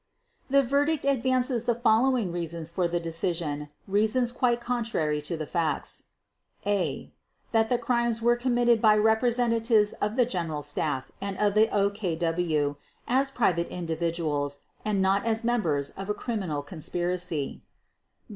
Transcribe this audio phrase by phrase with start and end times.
[0.49, 6.05] The verdict advances the following reasons for the decision, reasons quite contradictory to the facts:
[6.65, 7.11] a)
[7.51, 12.77] That the crimes were committed by representatives of the General Staff and of the OKW
[13.07, 17.61] as private individuals and not as members of a criminal conspiracy.